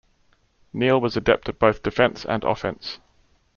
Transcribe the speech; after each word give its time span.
Neil 0.73 0.99
was 0.99 1.15
adept 1.15 1.47
at 1.47 1.59
both 1.59 1.83
defence 1.83 2.25
and 2.25 2.43
offense. 2.43 2.97